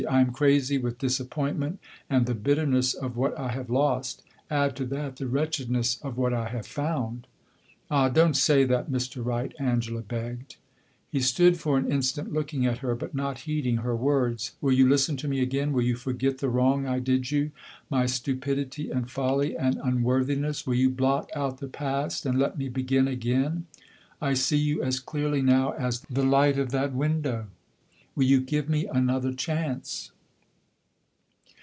[0.09, 1.77] I am crazy with disappointment
[2.09, 4.23] and the bitterness of what I have lost.
[4.49, 7.27] Add to that the wretchedness of what I have found!"
[7.91, 9.23] "Ah, don't say that, Mr.
[9.23, 10.55] Wright," Angela begged.
[11.11, 14.53] He stood for an instant looking at her, but not heeding her words.
[14.59, 15.71] "Will you listen to me again?
[15.71, 17.51] Will you forget the wrong I did you?
[17.91, 20.65] my stupidity and folly and unworthiness?
[20.65, 23.67] Will you blot out the past and let me begin again.
[24.19, 27.45] I see you as clearly now as the light of that window.
[28.13, 30.11] Will you give me another chance?"